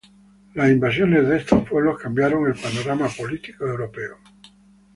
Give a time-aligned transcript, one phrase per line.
[0.55, 4.17] Las invasiones de estos pueblos cambiaron el panorama político europeo.